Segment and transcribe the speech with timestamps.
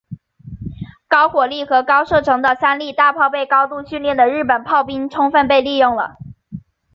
[1.07, 6.15] 高火力和高射程的三笠大炮被高度训练的日本炮兵充分地利用了。